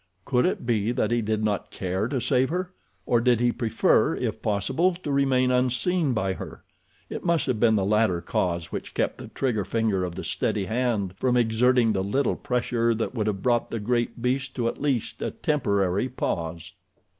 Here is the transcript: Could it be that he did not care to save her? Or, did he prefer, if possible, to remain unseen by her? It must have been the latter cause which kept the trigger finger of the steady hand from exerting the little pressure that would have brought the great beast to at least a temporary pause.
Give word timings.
Could 0.25 0.47
it 0.47 0.65
be 0.65 0.91
that 0.93 1.11
he 1.11 1.21
did 1.21 1.43
not 1.43 1.69
care 1.69 2.07
to 2.07 2.19
save 2.19 2.49
her? 2.49 2.73
Or, 3.05 3.21
did 3.21 3.39
he 3.39 3.51
prefer, 3.51 4.15
if 4.15 4.41
possible, 4.41 4.95
to 4.95 5.11
remain 5.11 5.51
unseen 5.51 6.13
by 6.13 6.33
her? 6.33 6.63
It 7.07 7.23
must 7.23 7.45
have 7.45 7.59
been 7.59 7.75
the 7.75 7.85
latter 7.85 8.19
cause 8.19 8.71
which 8.71 8.95
kept 8.95 9.19
the 9.19 9.27
trigger 9.27 9.63
finger 9.63 10.03
of 10.03 10.15
the 10.15 10.23
steady 10.23 10.65
hand 10.65 11.13
from 11.17 11.37
exerting 11.37 11.93
the 11.93 12.03
little 12.03 12.35
pressure 12.35 12.95
that 12.95 13.13
would 13.13 13.27
have 13.27 13.43
brought 13.43 13.69
the 13.69 13.79
great 13.79 14.23
beast 14.23 14.55
to 14.55 14.67
at 14.67 14.81
least 14.81 15.21
a 15.21 15.29
temporary 15.29 16.09
pause. 16.09 16.71